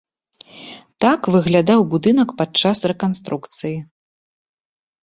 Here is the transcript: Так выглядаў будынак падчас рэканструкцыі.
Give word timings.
Так 1.05 1.21
выглядаў 1.35 1.79
будынак 1.93 2.29
падчас 2.41 2.77
рэканструкцыі. 2.95 3.77